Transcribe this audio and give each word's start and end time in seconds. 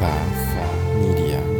Path 0.00 0.96
Media. 0.96 1.59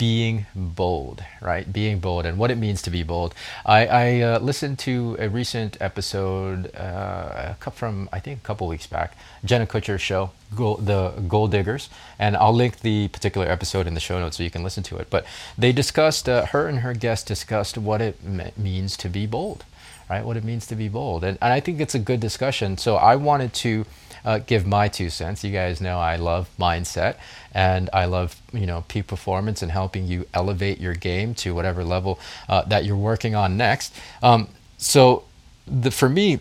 being 0.00 0.46
bold, 0.56 1.22
right? 1.42 1.70
Being 1.70 1.98
bold 2.00 2.24
and 2.24 2.38
what 2.38 2.50
it 2.50 2.56
means 2.56 2.80
to 2.80 2.90
be 2.90 3.02
bold. 3.02 3.34
I, 3.66 3.86
I 3.86 4.20
uh, 4.22 4.38
listened 4.38 4.78
to 4.78 5.14
a 5.18 5.28
recent 5.28 5.76
episode 5.78 6.74
uh, 6.74 7.52
from, 7.52 8.08
I 8.10 8.18
think, 8.18 8.38
a 8.38 8.40
couple 8.40 8.66
weeks 8.66 8.86
back, 8.86 9.14
Jenna 9.44 9.66
Kutcher's 9.66 10.00
show, 10.00 10.30
Goal, 10.56 10.76
the 10.76 11.10
Goal 11.28 11.48
Diggers, 11.48 11.90
and 12.18 12.34
I'll 12.34 12.54
link 12.54 12.80
the 12.80 13.08
particular 13.08 13.46
episode 13.46 13.86
in 13.86 13.92
the 13.92 14.00
show 14.00 14.18
notes 14.18 14.38
so 14.38 14.42
you 14.42 14.50
can 14.50 14.62
listen 14.62 14.82
to 14.84 14.96
it. 14.96 15.10
But 15.10 15.26
they 15.58 15.70
discussed, 15.70 16.30
uh, 16.30 16.46
her 16.46 16.66
and 16.66 16.78
her 16.78 16.94
guest 16.94 17.26
discussed 17.26 17.76
what 17.76 18.00
it 18.00 18.24
me- 18.24 18.52
means 18.56 18.96
to 18.96 19.10
be 19.10 19.26
bold, 19.26 19.66
right? 20.10 20.24
What 20.24 20.36
it 20.36 20.44
means 20.44 20.66
to 20.66 20.74
be 20.74 20.88
bold. 20.88 21.22
And, 21.24 21.38
and 21.40 21.52
I 21.52 21.60
think 21.60 21.80
it's 21.80 21.94
a 21.94 21.98
good 21.98 22.20
discussion. 22.20 22.76
So 22.76 22.96
I 22.96 23.16
wanted 23.16 23.54
to 23.54 23.86
uh, 24.24 24.38
give 24.38 24.66
my 24.66 24.88
two 24.88 25.08
cents. 25.08 25.44
You 25.44 25.52
guys 25.52 25.80
know 25.80 25.98
I 25.98 26.16
love 26.16 26.48
mindset 26.58 27.16
and 27.52 27.88
I 27.92 28.04
love 28.04 28.40
you 28.52 28.66
know 28.66 28.84
peak 28.88 29.06
performance 29.06 29.62
and 29.62 29.72
helping 29.72 30.06
you 30.06 30.26
elevate 30.34 30.78
your 30.78 30.94
game 30.94 31.34
to 31.36 31.54
whatever 31.54 31.84
level 31.84 32.18
uh, 32.48 32.62
that 32.62 32.84
you're 32.84 32.96
working 32.96 33.34
on 33.34 33.56
next. 33.56 33.94
Um, 34.22 34.48
so 34.76 35.24
the, 35.66 35.90
for 35.90 36.08
me, 36.08 36.40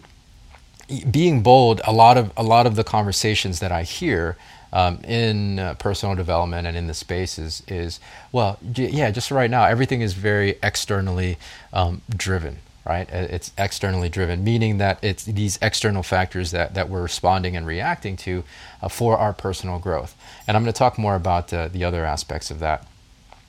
being 1.09 1.43
bold, 1.43 1.81
a 1.85 1.93
lot 1.93 2.17
of 2.17 2.31
a 2.35 2.43
lot 2.43 2.65
of 2.65 2.75
the 2.75 2.83
conversations 2.83 3.59
that 3.59 3.71
I 3.71 3.83
hear. 3.83 4.35
Um, 4.71 4.99
in 5.03 5.57
uh, 5.57 5.73
personal 5.73 6.13
development 6.13 6.67
and 6.67 6.77
in 6.77 6.85
the 6.85 6.93
space 6.93 7.39
is, 7.39 7.63
is 7.67 7.99
well, 8.31 8.59
yeah, 8.75 9.09
just 9.09 9.31
right 9.31 9.49
now, 9.49 9.63
everything 9.63 10.01
is 10.01 10.13
very 10.13 10.59
externally 10.61 11.39
um, 11.73 12.03
driven, 12.15 12.57
right? 12.85 13.09
It's 13.09 13.51
externally 13.57 14.09
driven, 14.09 14.43
meaning 14.43 14.77
that 14.77 15.03
it's 15.03 15.23
these 15.25 15.59
external 15.61 16.03
factors 16.03 16.51
that, 16.51 16.73
that 16.73 16.89
we're 16.89 17.03
responding 17.03 17.55
and 17.55 17.65
reacting 17.65 18.15
to 18.17 18.43
uh, 18.81 18.87
for 18.87 19.17
our 19.17 19.33
personal 19.33 19.79
growth. 19.79 20.15
And 20.47 20.55
I'm 20.55 20.63
going 20.63 20.73
to 20.73 20.77
talk 20.77 20.97
more 20.97 21.15
about 21.15 21.53
uh, 21.53 21.67
the 21.67 21.83
other 21.83 22.05
aspects 22.05 22.49
of 22.49 22.59
that 22.59 22.87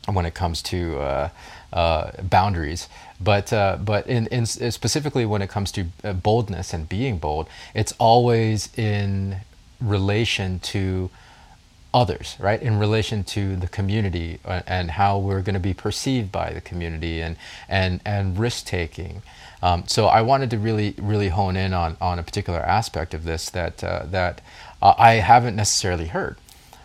when 0.06 0.26
it 0.26 0.34
comes 0.34 0.62
to 0.62 0.98
uh, 0.98 1.28
uh 1.72 2.10
boundaries. 2.22 2.88
But, 3.20 3.52
uh, 3.52 3.78
but 3.80 4.06
in, 4.06 4.26
in, 4.28 4.46
specifically 4.46 5.26
when 5.26 5.42
it 5.42 5.50
comes 5.50 5.70
to 5.72 5.86
uh, 6.02 6.14
boldness 6.14 6.72
and 6.72 6.88
being 6.88 7.18
bold, 7.18 7.48
it's 7.74 7.92
always 7.98 8.76
in 8.76 9.36
relation 9.80 10.58
to 10.60 11.10
others, 11.92 12.36
right? 12.38 12.60
In 12.62 12.78
relation 12.78 13.24
to 13.24 13.56
the 13.56 13.68
community 13.68 14.38
uh, 14.44 14.62
and 14.66 14.92
how 14.92 15.18
we're 15.18 15.42
going 15.42 15.54
to 15.54 15.60
be 15.60 15.74
perceived 15.74 16.30
by 16.30 16.52
the 16.52 16.60
community 16.60 17.20
and 17.20 17.36
and 17.68 18.00
and 18.04 18.38
risk 18.38 18.66
taking. 18.66 19.22
Um, 19.62 19.84
so 19.86 20.06
I 20.06 20.22
wanted 20.22 20.50
to 20.50 20.58
really 20.58 20.94
really 20.98 21.28
hone 21.28 21.56
in 21.56 21.74
on 21.74 21.96
on 22.00 22.18
a 22.18 22.22
particular 22.22 22.60
aspect 22.60 23.14
of 23.14 23.24
this 23.24 23.50
that 23.50 23.82
uh, 23.82 24.04
that 24.06 24.40
uh, 24.80 24.94
I 24.98 25.14
haven't 25.14 25.56
necessarily 25.56 26.06
heard. 26.06 26.36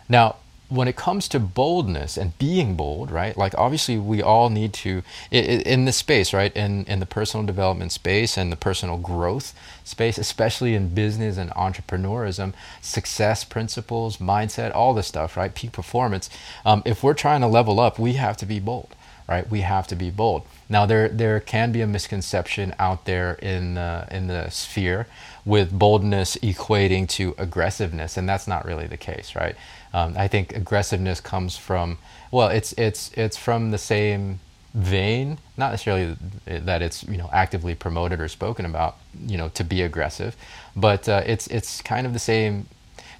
Now, 0.08 0.36
when 0.68 0.88
it 0.88 0.96
comes 0.96 1.28
to 1.28 1.38
boldness 1.38 2.16
and 2.16 2.36
being 2.38 2.74
bold, 2.76 3.10
right? 3.10 3.36
Like 3.36 3.54
obviously 3.56 3.98
we 3.98 4.22
all 4.22 4.50
need 4.50 4.72
to 4.74 5.02
in 5.30 5.84
this 5.84 5.96
space, 5.96 6.32
right? 6.32 6.54
In 6.56 6.84
in 6.86 7.00
the 7.00 7.06
personal 7.06 7.46
development 7.46 7.92
space 7.92 8.36
and 8.36 8.50
the 8.50 8.56
personal 8.56 8.96
growth 8.98 9.54
space, 9.84 10.18
especially 10.18 10.74
in 10.74 10.88
business 10.94 11.36
and 11.36 11.50
entrepreneurism, 11.50 12.52
success 12.80 13.44
principles, 13.44 14.18
mindset, 14.18 14.74
all 14.74 14.94
this 14.94 15.06
stuff, 15.06 15.36
right? 15.36 15.54
Peak 15.54 15.72
performance. 15.72 16.28
Um, 16.64 16.82
if 16.84 17.02
we're 17.02 17.14
trying 17.14 17.40
to 17.42 17.46
level 17.46 17.78
up, 17.80 17.98
we 17.98 18.14
have 18.14 18.36
to 18.38 18.46
be 18.46 18.58
bold, 18.60 18.94
right? 19.28 19.48
We 19.50 19.60
have 19.62 19.86
to 19.88 19.96
be 19.96 20.10
bold. 20.10 20.42
Now 20.68 20.86
there 20.86 21.08
there 21.08 21.40
can 21.40 21.72
be 21.72 21.80
a 21.80 21.86
misconception 21.86 22.74
out 22.78 23.04
there 23.04 23.34
in 23.34 23.76
in 24.10 24.26
the 24.26 24.48
sphere 24.50 25.06
with 25.44 25.76
boldness 25.76 26.36
equating 26.36 27.08
to 27.10 27.34
aggressiveness, 27.38 28.16
and 28.16 28.28
that's 28.28 28.48
not 28.48 28.64
really 28.64 28.86
the 28.86 28.96
case, 28.96 29.34
right? 29.36 29.54
Um, 29.92 30.14
I 30.16 30.28
think 30.28 30.54
aggressiveness 30.54 31.20
comes 31.20 31.56
from 31.56 31.98
well, 32.30 32.48
it's 32.48 32.72
it's 32.72 33.10
it's 33.14 33.36
from 33.36 33.70
the 33.70 33.78
same 33.78 34.40
vein, 34.74 35.38
not 35.56 35.70
necessarily 35.70 36.16
that 36.44 36.82
it's 36.82 37.02
you 37.04 37.16
know 37.16 37.30
actively 37.32 37.74
promoted 37.74 38.20
or 38.20 38.28
spoken 38.28 38.66
about, 38.66 38.96
you 39.26 39.38
know, 39.38 39.48
to 39.50 39.64
be 39.64 39.82
aggressive, 39.82 40.36
but 40.74 41.08
uh, 41.08 41.22
it's 41.24 41.46
it's 41.46 41.80
kind 41.80 42.06
of 42.06 42.12
the 42.12 42.18
same 42.18 42.66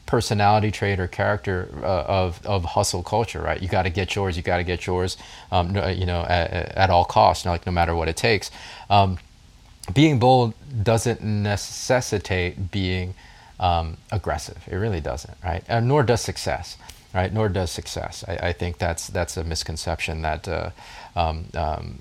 personality 0.06 0.70
trait 0.70 1.00
or 1.00 1.08
character 1.08 1.68
uh, 1.82 2.04
of 2.06 2.44
of 2.46 2.64
hustle 2.64 3.02
culture, 3.02 3.42
right? 3.42 3.60
You 3.60 3.68
got 3.68 3.82
to 3.82 3.90
get 3.90 4.14
yours, 4.14 4.36
you 4.36 4.42
got 4.42 4.58
to 4.58 4.64
get 4.64 4.86
yours, 4.86 5.16
um, 5.50 5.76
you 5.76 6.06
know, 6.06 6.22
at, 6.22 6.50
at, 6.76 6.90
all 6.90 7.04
costs, 7.04 7.44
like 7.44 7.66
no 7.66 7.72
matter 7.72 7.94
what 7.94 8.08
it 8.08 8.16
takes. 8.16 8.50
Um, 8.88 9.18
being 9.92 10.18
bold 10.18 10.54
doesn't 10.82 11.22
necessitate 11.22 12.70
being 12.70 13.14
um, 13.60 13.96
aggressive. 14.10 14.58
It 14.70 14.76
really 14.76 15.00
doesn't, 15.00 15.36
right? 15.44 15.64
And 15.68 15.88
nor 15.88 16.02
does 16.02 16.20
success, 16.20 16.76
right? 17.14 17.32
Nor 17.32 17.48
does 17.48 17.70
success. 17.70 18.24
I, 18.26 18.48
I 18.48 18.52
think 18.52 18.78
that's 18.78 19.08
that's 19.08 19.36
a 19.36 19.44
misconception 19.44 20.22
that, 20.22 20.48
uh, 20.48 20.70
um, 21.14 21.46
um, 21.54 21.98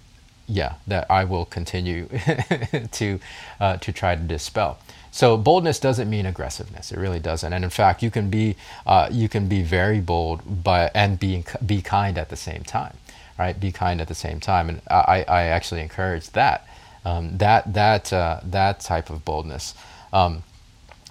yeah, 0.48 0.74
that 0.88 1.10
I 1.10 1.24
will 1.24 1.46
continue 1.46 2.08
to 2.92 3.20
uh, 3.60 3.78
to 3.78 3.92
try 3.92 4.16
to 4.16 4.22
dispel. 4.22 4.78
So 5.12 5.38
boldness 5.38 5.80
doesn't 5.80 6.10
mean 6.10 6.26
aggressiveness. 6.26 6.92
It 6.92 6.98
really 6.98 7.20
doesn't. 7.20 7.54
And 7.54 7.64
in 7.64 7.70
fact, 7.70 8.04
you 8.04 8.12
can 8.12 8.30
be 8.30 8.56
uh, 8.86 9.08
you 9.12 9.30
can 9.30 9.48
be 9.48 9.62
very 9.64 10.02
bold, 10.02 10.64
but 10.64 10.92
and 10.94 11.20
be 11.20 11.44
be 11.66 11.82
kind 11.82 12.18
at 12.18 12.30
the 12.30 12.36
same 12.36 12.64
time, 12.64 12.98
right? 13.40 13.60
Be 13.60 13.72
kind 13.72 14.02
at 14.02 14.08
the 14.08 14.16
same 14.16 14.40
time, 14.40 14.70
and 14.70 14.82
I, 14.90 15.26
I 15.28 15.44
actually 15.44 15.82
encourage 15.82 16.30
that 16.32 16.68
um, 17.06 17.38
that 17.38 17.74
that 17.74 18.12
uh, 18.12 18.42
that 18.44 18.82
type 18.82 19.10
of 19.10 19.24
boldness. 19.24 19.74
Um, 20.12 20.44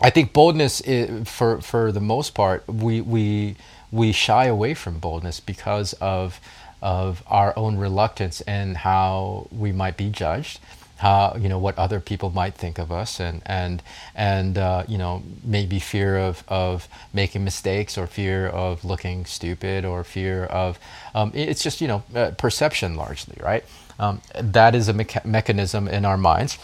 I 0.00 0.10
think 0.10 0.32
boldness, 0.32 0.80
is, 0.82 1.28
for 1.28 1.60
for 1.60 1.92
the 1.92 2.00
most 2.00 2.34
part, 2.34 2.66
we 2.68 3.00
we 3.00 3.56
we 3.90 4.12
shy 4.12 4.46
away 4.46 4.74
from 4.74 4.98
boldness 4.98 5.40
because 5.40 5.92
of 5.94 6.40
of 6.84 7.24
our 7.28 7.54
own 7.58 7.78
reluctance 7.78 8.42
and 8.42 8.78
how 8.78 9.48
we 9.52 9.72
might 9.72 9.96
be 9.98 10.10
judged, 10.10 10.60
how 10.98 11.36
you 11.40 11.48
know 11.50 11.58
what 11.58 11.78
other 11.78 12.00
people 12.00 12.30
might 12.30 12.54
think 12.54 12.78
of 12.78 12.92
us, 12.92 13.20
and 13.20 13.42
and 13.46 13.82
and 14.14 14.58
uh, 14.58 14.84
you 14.88 14.98
know 14.98 15.24
maybe 15.44 15.80
fear 15.80 16.18
of 16.18 16.44
of 16.48 16.88
making 17.14 17.44
mistakes 17.44 17.98
or 17.98 18.06
fear 18.06 18.48
of 18.48 18.84
looking 18.84 19.26
stupid 19.26 19.84
or 19.86 20.04
fear 20.04 20.46
of 20.46 20.78
um, 21.16 21.32
it's 21.34 21.64
just 21.64 21.80
you 21.82 21.88
know 21.88 22.04
uh, 22.14 22.32
perception 22.38 22.96
largely, 22.96 23.38
right? 23.42 23.64
Um, 23.98 24.22
that 24.36 24.76
is 24.76 24.88
a 24.90 24.94
mecha- 24.94 25.26
mechanism 25.26 25.88
in 25.88 26.04
our 26.06 26.18
minds 26.18 26.58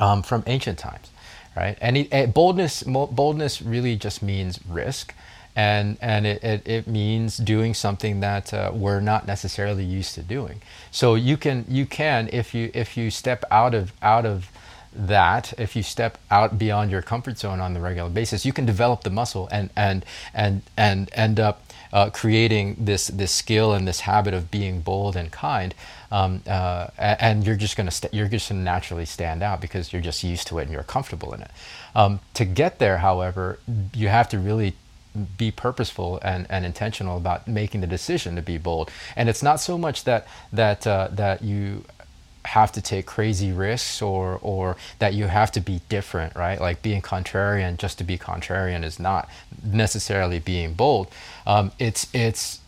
um, 0.00 0.22
from 0.22 0.44
ancient 0.46 0.78
times 0.78 1.10
right? 1.56 1.78
And, 1.82 1.98
it, 1.98 2.08
and 2.12 2.34
boldness, 2.34 2.84
boldness 2.84 3.62
really 3.62 3.96
just 3.96 4.22
means 4.22 4.60
risk, 4.68 5.14
and 5.56 5.96
and 6.00 6.26
it, 6.26 6.42
it, 6.42 6.68
it 6.68 6.86
means 6.86 7.36
doing 7.36 7.74
something 7.74 8.20
that 8.20 8.52
uh, 8.54 8.70
we're 8.72 9.00
not 9.00 9.26
necessarily 9.26 9.84
used 9.84 10.14
to 10.14 10.22
doing. 10.22 10.62
So 10.90 11.14
you 11.14 11.36
can 11.36 11.64
you 11.68 11.86
can 11.86 12.28
if 12.32 12.54
you 12.54 12.70
if 12.74 12.96
you 12.96 13.10
step 13.10 13.44
out 13.50 13.74
of 13.74 13.92
out 14.02 14.26
of 14.26 14.50
that 14.92 15.52
if 15.56 15.76
you 15.76 15.84
step 15.84 16.18
out 16.32 16.58
beyond 16.58 16.90
your 16.90 17.00
comfort 17.00 17.38
zone 17.38 17.60
on 17.60 17.74
the 17.74 17.80
regular 17.80 18.10
basis 18.10 18.44
you 18.44 18.52
can 18.52 18.66
develop 18.66 19.04
the 19.04 19.10
muscle 19.10 19.48
and 19.52 19.70
and 19.76 20.04
and 20.34 20.62
and 20.76 21.08
end 21.12 21.38
up 21.38 21.62
uh, 21.92 22.10
creating 22.10 22.76
this 22.76 23.06
this 23.06 23.30
skill 23.30 23.72
and 23.72 23.86
this 23.86 24.00
habit 24.00 24.34
of 24.34 24.50
being 24.50 24.80
bold 24.80 25.14
and 25.14 25.30
kind 25.30 25.76
um, 26.12 26.42
uh, 26.46 26.88
and 26.98 27.46
you're 27.46 27.56
just 27.56 27.76
going 27.76 27.86
to 27.86 27.92
st- 27.92 28.12
you're 28.12 28.26
just 28.26 28.48
to 28.48 28.54
naturally 28.54 29.04
stand 29.04 29.42
out 29.42 29.60
because 29.60 29.92
you're 29.92 30.02
just 30.02 30.24
used 30.24 30.46
to 30.48 30.58
it 30.58 30.62
and 30.62 30.72
you're 30.72 30.82
comfortable 30.82 31.32
in 31.32 31.42
it. 31.42 31.50
Um, 31.94 32.20
to 32.34 32.44
get 32.44 32.78
there, 32.78 32.98
however, 32.98 33.60
you 33.94 34.08
have 34.08 34.28
to 34.30 34.38
really 34.38 34.74
be 35.36 35.50
purposeful 35.50 36.18
and, 36.22 36.46
and 36.50 36.64
intentional 36.64 37.16
about 37.16 37.48
making 37.48 37.80
the 37.80 37.86
decision 37.86 38.36
to 38.36 38.42
be 38.42 38.58
bold. 38.58 38.90
And 39.16 39.28
it's 39.28 39.42
not 39.42 39.60
so 39.60 39.76
much 39.76 40.04
that 40.04 40.26
that 40.52 40.86
uh, 40.86 41.08
that 41.12 41.42
you 41.42 41.84
have 42.46 42.72
to 42.72 42.80
take 42.80 43.06
crazy 43.06 43.52
risks 43.52 44.00
or 44.00 44.38
or 44.42 44.76
that 44.98 45.14
you 45.14 45.26
have 45.26 45.52
to 45.52 45.60
be 45.60 45.80
different, 45.88 46.34
right? 46.36 46.60
Like 46.60 46.82
being 46.82 47.02
contrarian 47.02 47.76
just 47.76 47.98
to 47.98 48.04
be 48.04 48.16
contrarian 48.16 48.84
is 48.84 48.98
not 48.98 49.28
necessarily 49.62 50.38
being 50.38 50.74
bold. 50.74 51.08
Um, 51.46 51.72
it's 51.78 52.08
it's 52.14 52.59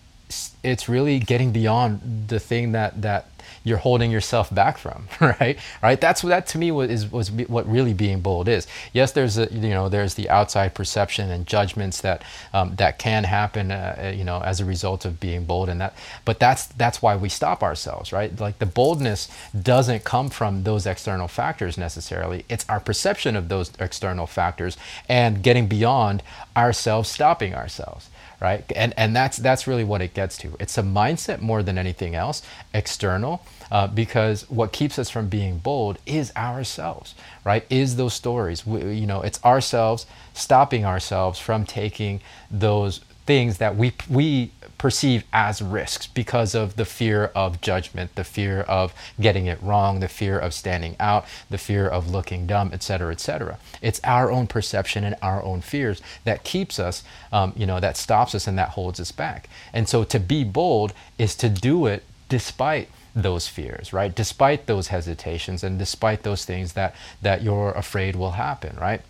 it's 0.63 0.89
really 0.89 1.19
getting 1.19 1.53
beyond 1.53 2.29
the 2.29 2.39
thing 2.41 2.73
that 2.73 3.03
that 3.03 3.27
you're 3.65 3.79
holding 3.79 4.11
yourself 4.11 4.53
back 4.53 4.77
from, 4.79 5.09
right? 5.21 5.59
Right. 5.83 6.01
That's 6.01 6.23
what 6.25 6.31
that 6.31 6.47
to 6.49 6.59
me 6.59 6.71
was 6.71 7.11
was 7.11 7.31
what 7.31 7.69
really 7.69 7.95
being 7.95 8.21
bold 8.21 8.49
is. 8.49 8.67
Yes, 8.93 9.13
there's 9.13 9.39
a 9.39 9.53
you 9.53 9.71
know 9.71 9.89
there's 9.89 10.15
the 10.15 10.29
outside 10.31 10.75
perception 10.75 11.31
and 11.31 11.47
judgments 11.47 12.01
that 12.01 12.23
um, 12.53 12.75
that 12.77 12.99
can 12.99 13.25
happen, 13.25 13.71
uh, 13.71 14.05
uh, 14.05 14.09
you 14.09 14.25
know, 14.25 14.41
as 14.41 14.61
a 14.61 14.65
result 14.65 15.05
of 15.05 15.21
being 15.21 15.45
bold, 15.45 15.69
and 15.69 15.81
that. 15.81 15.95
But 16.25 16.41
that's 16.41 16.67
that's 16.67 17.03
why 17.03 17.17
we 17.17 17.29
stop 17.29 17.63
ourselves, 17.63 18.13
right? 18.13 18.39
Like 18.39 18.59
the 18.59 18.67
boldness 18.67 19.29
doesn't 19.61 20.05
come 20.05 20.31
from 20.31 20.65
those 20.65 20.87
external 20.87 21.29
factors 21.29 21.79
necessarily. 21.79 22.45
It's 22.49 22.65
our 22.69 22.81
perception 22.81 23.37
of 23.37 23.49
those 23.49 23.73
external 23.79 24.27
factors 24.27 24.77
and 25.09 25.43
getting 25.43 25.67
beyond 25.67 26.23
ourselves, 26.57 27.09
stopping 27.09 27.55
ourselves 27.55 28.09
right? 28.43 28.65
And 28.75 28.93
and 28.97 29.15
that's 29.15 29.39
that's 29.39 29.69
really 29.69 29.85
what 29.85 30.03
it 30.03 30.15
gets 30.15 30.37
to. 30.39 30.57
It's 30.59 30.77
a 30.77 30.83
mindset 30.83 31.41
more 31.41 31.63
than 31.63 31.79
anything 31.79 32.17
else, 32.17 32.43
external, 32.75 33.47
uh, 33.71 33.87
because 33.87 34.51
what 34.51 34.73
keeps 34.73 34.99
us 34.99 35.09
from 35.09 35.29
being 35.29 35.59
bold 35.59 35.99
is 36.07 36.33
ourselves, 36.37 37.15
right? 37.45 37.65
Is 37.71 37.95
those 37.97 38.15
stories. 38.15 38.67
We, 38.67 38.95
you 38.95 39.07
know, 39.07 39.23
it's 39.23 39.43
ourselves 39.45 40.07
stopping 40.35 40.85
ourselves 40.85 41.39
from 41.39 41.65
taking 41.65 42.21
those 42.51 43.01
things 43.27 43.59
that 43.59 43.77
we 43.77 43.93
we 44.11 44.51
perceive 44.83 45.23
as 45.33 45.63
risks 45.63 46.09
because 46.09 46.57
of 46.57 46.75
the 46.75 46.85
fear 46.85 47.31
of 47.37 47.61
judgment, 47.61 48.13
the 48.17 48.25
fear 48.25 48.63
of 48.63 48.93
getting 49.21 49.47
it 49.47 49.63
wrong, 49.63 50.01
the 50.01 50.09
fear 50.09 50.37
of 50.37 50.53
standing 50.53 50.97
out, 50.99 51.25
the 51.49 51.57
fear 51.57 51.87
of 51.87 52.11
looking 52.11 52.49
dumb, 52.49 52.69
etc., 52.73 53.13
etc. 53.13 53.61
It's 53.81 54.01
our 54.03 54.29
own 54.33 54.49
perception 54.49 55.05
and 55.05 55.15
our 55.23 55.41
own 55.45 55.61
fears 55.61 56.03
that 56.25 56.43
keeps 56.43 56.81
us, 56.81 57.05
um, 57.33 57.53
you 57.55 57.65
know, 57.65 57.79
that 57.79 57.97
stops 57.97 58.35
us 58.35 58.49
and 58.49 58.59
that 58.59 58.71
holds 58.71 58.99
us 58.99 59.13
back. 59.13 59.49
And 59.73 59.89
so 59.89 60.03
to 60.03 60.19
be 60.19 60.43
bold 60.43 60.93
is 61.17 61.37
to 61.37 61.49
do 61.49 61.87
it 61.87 62.03
despite 62.29 62.89
those 63.15 63.47
fears, 63.47 63.93
right? 63.93 64.13
Despite 64.13 64.67
those 64.67 64.89
hesitations 64.89 65.63
and 65.63 65.79
despite 65.79 66.25
those 66.25 66.45
things 66.45 66.73
that 66.73 66.97
that 67.21 67.43
you're 67.43 67.71
afraid 67.71 68.17
will 68.17 68.33
happen, 68.33 68.77
right? 68.81 69.03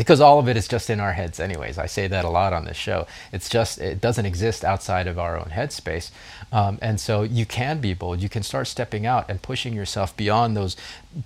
Because 0.00 0.18
all 0.18 0.38
of 0.38 0.48
it 0.48 0.56
is 0.56 0.66
just 0.66 0.88
in 0.88 0.98
our 0.98 1.12
heads 1.12 1.38
anyways. 1.38 1.76
I 1.76 1.84
say 1.84 2.08
that 2.08 2.24
a 2.24 2.30
lot 2.30 2.54
on 2.54 2.64
this 2.64 2.78
show. 2.78 3.06
It's 3.34 3.50
just 3.50 3.78
it 3.78 4.00
doesn't 4.00 4.24
exist 4.24 4.64
outside 4.64 5.06
of 5.06 5.18
our 5.18 5.36
own 5.36 5.50
headspace. 5.52 6.10
Um, 6.50 6.78
and 6.80 6.98
so 6.98 7.22
you 7.22 7.44
can 7.44 7.82
be 7.82 7.92
bold. 7.92 8.22
You 8.22 8.30
can 8.30 8.42
start 8.42 8.66
stepping 8.66 9.04
out 9.04 9.28
and 9.28 9.42
pushing 9.42 9.74
yourself 9.74 10.16
beyond 10.16 10.56
those 10.56 10.74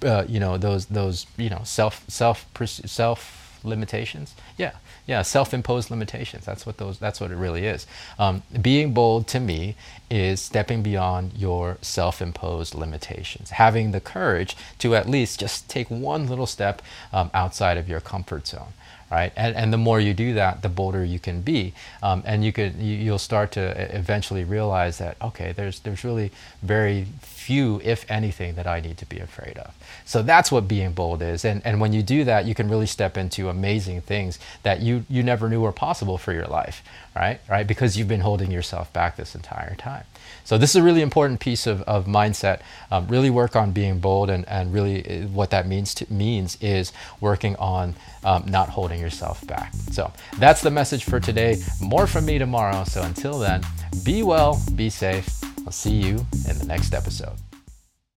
uh, 0.05 0.25
you 0.29 0.41
know 0.41 0.59
those 0.59 0.87
those 0.87 1.27
you 1.37 1.49
know 1.49 1.61
self 1.63 2.05
self 2.09 2.47
self 2.67 3.61
limitations. 3.63 4.35
Yeah 4.59 4.73
yeah 5.07 5.23
self-imposed 5.23 5.91
limitations. 5.91 6.45
That's 6.45 6.67
what 6.67 6.79
those 6.79 6.99
that's 6.99 7.21
what 7.21 7.31
it 7.31 7.37
really 7.37 7.67
is. 7.67 7.87
Um, 8.19 8.43
being 8.61 8.95
bold 8.95 9.27
to 9.29 9.41
me 9.41 9.77
is 10.11 10.41
stepping 10.41 10.83
beyond 10.83 11.33
your 11.35 11.79
self-imposed 11.81 12.75
limitations. 12.75 13.51
Having 13.51 13.93
the 13.93 14.01
courage 14.01 14.57
to 14.79 14.95
at 14.95 15.09
least 15.09 15.41
just 15.41 15.69
take 15.69 15.91
one 15.91 16.29
little 16.29 16.47
step 16.47 16.83
um, 17.13 17.31
outside 17.35 17.77
of 17.77 17.89
your 17.89 18.01
comfort 18.01 18.47
zone 18.47 18.73
right? 19.15 19.33
And, 19.37 19.55
and 19.55 19.73
the 19.73 19.79
more 19.79 20.01
you 20.01 20.13
do 20.13 20.35
that, 20.35 20.63
the 20.63 20.69
bolder 20.69 21.05
you 21.05 21.21
can 21.21 21.41
be, 21.41 21.73
um, 22.03 22.25
and 22.27 22.45
you 22.45 22.53
could 22.53 22.75
you, 22.75 22.97
you'll 22.97 23.27
start 23.31 23.53
to 23.53 23.97
eventually 23.97 24.43
realize 24.43 24.99
that 24.99 25.17
okay, 25.23 25.53
there's 25.53 25.79
there's 25.81 26.03
really 26.03 26.33
very 26.63 27.07
few, 27.21 27.81
if 27.85 28.11
anything, 28.11 28.57
that 28.57 28.67
I 28.67 28.81
need 28.81 28.99
to 28.99 29.07
be 29.07 29.21
afraid 29.21 29.57
of. 29.59 29.73
So 30.05 30.23
that's 30.23 30.51
what 30.51 30.67
being 30.67 30.93
bold 30.93 31.23
is, 31.23 31.45
and 31.45 31.63
and 31.65 31.81
when 31.81 31.93
you 31.93 32.03
do 32.03 32.25
that, 32.25 32.45
you 32.45 32.57
can 32.57 32.69
really 32.69 32.87
step 32.87 33.17
into 33.17 33.49
amazing 33.49 34.01
things 34.01 34.41
that 34.65 34.81
you 34.81 35.05
you 35.09 35.23
never 35.23 35.49
knew 35.49 35.61
were 35.61 35.79
possible 35.87 36.19
for 36.19 36.33
your 36.33 36.47
life, 36.47 36.83
right? 37.15 37.39
Right? 37.49 37.67
Because 37.67 37.97
you've 37.97 38.09
been 38.09 38.27
holding 38.31 38.51
yourself 38.51 38.93
back 38.93 39.15
this 39.17 39.37
entire 39.37 39.77
time. 39.77 40.07
So 40.45 40.59
this 40.59 40.71
is 40.71 40.77
a 40.77 40.83
really 40.83 41.01
important 41.01 41.41
piece 41.41 41.67
of, 41.67 41.83
of 41.83 42.07
mindset. 42.07 42.61
Um, 42.91 43.07
really 43.09 43.31
work 43.31 43.57
on 43.57 43.73
being 43.73 43.99
bold, 43.99 44.29
and, 44.29 44.47
and 44.49 44.73
really 44.75 44.99
uh, 45.05 45.27
what 45.29 45.51
that 45.51 45.67
means 45.67 45.95
to, 45.95 46.13
means 46.13 46.59
is 46.61 46.93
working 47.21 47.57
on 47.57 47.95
um, 48.25 48.45
not 48.47 48.71
holding 48.71 49.01
yourself 49.05 49.47
back. 49.47 49.73
So 49.93 50.11
that's 50.39 50.63
the 50.63 50.71
message 50.71 51.05
for 51.05 51.21
today. 51.21 51.57
More 51.81 52.07
from 52.07 52.25
me 52.25 52.39
tomorrow. 52.39 52.85
So 52.85 53.03
until 53.03 53.39
then, 53.39 53.63
be 54.03 54.23
well, 54.23 54.61
be 54.75 54.91
safe. 54.91 55.29
I'll 55.67 55.73
see 55.73 55.95
you 55.95 56.27
in 56.49 56.59
the 56.59 56.67
next 56.67 56.95
episode. 56.95 57.37